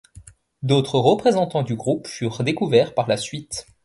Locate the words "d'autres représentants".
0.63-1.61